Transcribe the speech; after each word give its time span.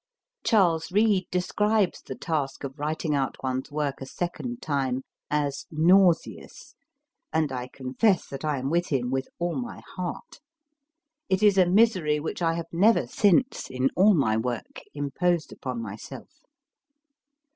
Charles 0.43 0.91
Reade 0.91 1.27
describes 1.29 2.01
the 2.01 2.15
task 2.15 2.63
1 2.63 2.71
of 2.71 2.79
writing 2.79 3.13
out 3.13 3.35
one 3.43 3.61
s 3.63 3.71
work 3.71 4.01
a 4.01 4.07
second 4.07 4.59
time 4.59 5.03
as 5.29 5.67
nauseous/ 5.69 6.73
and 7.31 7.51
I 7.51 7.67
confess 7.67 8.25
that 8.29 8.43
I 8.43 8.57
am 8.57 8.71
with 8.71 8.87
him 8.87 9.11
with 9.11 9.27
all 9.37 9.53
my 9.55 9.83
heart. 9.95 10.39
It 11.29 11.43
is 11.43 11.55
a 11.59 11.67
misery 11.69 12.19
which 12.19 12.41
I 12.41 12.55
have 12.55 12.73
never 12.73 13.05
since, 13.05 13.69
in 13.69 13.91
all 13.95 14.15
my 14.15 14.37
work, 14.37 14.81
imposed 14.95 15.53
upon 15.53 15.83
myself. 15.83 16.29